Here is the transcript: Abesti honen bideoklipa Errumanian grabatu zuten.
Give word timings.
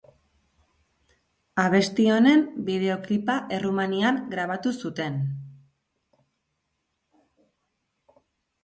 Abesti 1.63 2.07
honen 2.15 2.41
bideoklipa 2.71 3.35
Errumanian 3.59 4.19
grabatu 4.33 4.75
zuten. 4.85 5.23